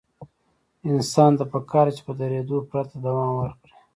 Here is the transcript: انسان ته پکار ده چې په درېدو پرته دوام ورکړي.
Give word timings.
انسان 0.89 1.31
ته 1.39 1.43
پکار 1.51 1.85
ده 1.89 1.93
چې 1.97 2.01
په 2.07 2.13
درېدو 2.19 2.57
پرته 2.71 2.95
دوام 3.05 3.31
ورکړي. 3.37 3.73